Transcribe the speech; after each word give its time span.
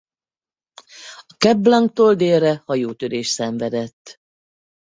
A 1.27 1.33
Cap 1.37 1.57
Blanc-tól 1.59 2.15
délre 2.15 2.63
hajótörést 2.65 3.31
szenvedett. 3.31 4.19